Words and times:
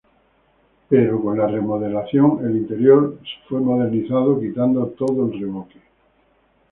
Pero 0.89 1.21
con 1.21 1.37
la 1.37 1.45
remodelación 1.45 2.43
el 2.43 2.57
interior 2.57 3.19
fue 3.47 3.59
modernizado, 3.61 4.39
quitando 4.41 4.87
todo 4.97 5.27
el 5.31 5.39
revoque. 5.39 5.79